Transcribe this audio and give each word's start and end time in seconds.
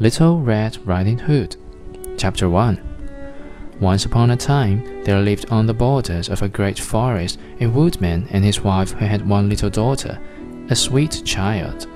Little 0.00 0.38
Red 0.40 0.78
Riding 0.86 1.18
Hood. 1.18 1.56
Chapter 2.16 2.48
1 2.48 3.76
Once 3.80 4.04
upon 4.04 4.30
a 4.30 4.36
time, 4.36 5.02
there 5.02 5.18
lived 5.18 5.50
on 5.50 5.66
the 5.66 5.74
borders 5.74 6.28
of 6.28 6.40
a 6.40 6.48
great 6.48 6.78
forest 6.78 7.40
a 7.60 7.66
woodman 7.66 8.28
and 8.30 8.44
his 8.44 8.60
wife 8.60 8.92
who 8.92 9.06
had 9.06 9.28
one 9.28 9.48
little 9.48 9.70
daughter, 9.70 10.20
a 10.70 10.76
sweet 10.76 11.22
child, 11.24 11.88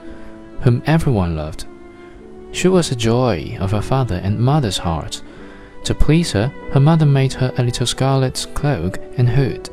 whom 0.63 0.83
everyone 0.85 1.37
loved. 1.37 1.67
She 2.51 2.67
was 2.67 2.89
the 2.89 2.97
joy 2.97 3.57
of 3.61 3.71
her 3.71 3.81
father 3.81 4.17
and 4.17 4.37
mother's 4.37 4.79
hearts. 4.79 5.23
To 5.85 5.95
please 5.95 6.33
her, 6.33 6.49
her 6.73 6.81
mother 6.81 7.07
made 7.07 7.35
her 7.35 7.53
a 7.57 7.63
little 7.63 7.87
scarlet 7.87 8.49
cloak 8.53 8.99
and 9.17 9.29
hood. 9.29 9.71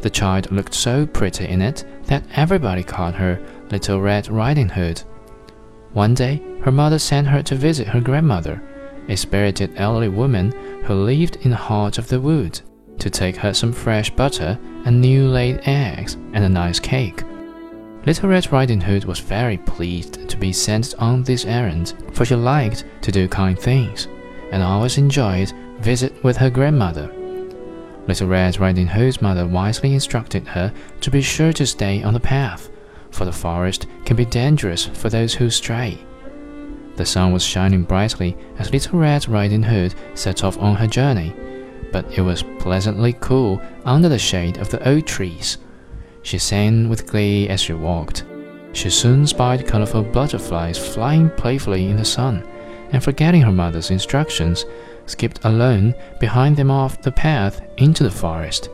The 0.00 0.10
child 0.10 0.52
looked 0.52 0.74
so 0.74 1.06
pretty 1.06 1.48
in 1.48 1.60
it 1.60 1.84
that 2.04 2.22
everybody 2.36 2.84
called 2.84 3.16
her 3.16 3.44
Little 3.72 4.00
Red 4.00 4.28
Riding 4.28 4.68
Hood. 4.68 5.02
One 5.92 6.14
day, 6.14 6.40
her 6.64 6.72
mother 6.72 6.98
sent 6.98 7.26
her 7.26 7.42
to 7.42 7.54
visit 7.54 7.86
her 7.86 8.00
grandmother, 8.00 8.62
a 9.08 9.16
spirited 9.16 9.70
elderly 9.76 10.08
woman 10.08 10.50
who 10.84 10.94
lived 10.94 11.36
in 11.42 11.50
the 11.50 11.56
heart 11.56 11.98
of 11.98 12.08
the 12.08 12.18
wood, 12.18 12.58
to 12.98 13.10
take 13.10 13.36
her 13.36 13.52
some 13.52 13.72
fresh 13.72 14.10
butter 14.10 14.58
and 14.86 15.00
new 15.00 15.28
laid 15.28 15.60
eggs 15.66 16.14
and 16.32 16.42
a 16.42 16.48
nice 16.48 16.80
cake. 16.80 17.22
Little 18.06 18.30
Red 18.30 18.50
Riding 18.50 18.80
Hood 18.80 19.04
was 19.04 19.18
very 19.18 19.58
pleased 19.58 20.28
to 20.28 20.36
be 20.36 20.52
sent 20.52 20.94
on 20.98 21.22
this 21.22 21.44
errand, 21.44 21.94
for 22.12 22.24
she 22.24 22.34
liked 22.34 22.84
to 23.02 23.12
do 23.12 23.28
kind 23.28 23.58
things, 23.58 24.08
and 24.50 24.62
always 24.62 24.98
enjoyed 24.98 25.52
visit 25.80 26.22
with 26.24 26.36
her 26.38 26.50
grandmother. 26.50 27.12
Little 28.06 28.28
Red 28.28 28.58
Riding 28.58 28.86
Hood's 28.86 29.20
mother 29.20 29.46
wisely 29.46 29.94
instructed 29.94 30.46
her 30.48 30.72
to 31.00 31.10
be 31.10 31.20
sure 31.20 31.52
to 31.52 31.66
stay 31.66 32.02
on 32.02 32.14
the 32.14 32.20
path 32.20 32.70
for 33.14 33.24
the 33.24 33.32
forest 33.32 33.86
can 34.04 34.16
be 34.16 34.24
dangerous 34.24 34.86
for 34.86 35.08
those 35.08 35.34
who 35.34 35.48
stray. 35.48 35.98
The 36.96 37.06
sun 37.06 37.32
was 37.32 37.44
shining 37.44 37.82
brightly 37.82 38.36
as 38.58 38.72
Little 38.72 39.00
Red 39.00 39.28
Riding 39.28 39.62
Hood 39.64 39.94
set 40.14 40.44
off 40.44 40.58
on 40.58 40.76
her 40.76 40.86
journey, 40.86 41.34
but 41.90 42.06
it 42.16 42.20
was 42.20 42.44
pleasantly 42.58 43.14
cool 43.20 43.60
under 43.84 44.08
the 44.08 44.18
shade 44.18 44.58
of 44.58 44.70
the 44.70 44.86
oak 44.88 45.06
trees. 45.06 45.58
She 46.22 46.38
sang 46.38 46.88
with 46.88 47.06
glee 47.06 47.48
as 47.48 47.60
she 47.60 47.72
walked. 47.72 48.24
She 48.72 48.90
soon 48.90 49.26
spied 49.26 49.66
colorful 49.66 50.02
butterflies 50.02 50.78
flying 50.78 51.30
playfully 51.30 51.86
in 51.88 51.96
the 51.96 52.04
sun, 52.04 52.46
and 52.90 53.02
forgetting 53.02 53.42
her 53.42 53.52
mother's 53.52 53.90
instructions, 53.90 54.64
skipped 55.06 55.44
alone 55.44 55.94
behind 56.20 56.56
them 56.56 56.70
off 56.70 57.02
the 57.02 57.12
path 57.12 57.60
into 57.76 58.02
the 58.02 58.10
forest. 58.10 58.70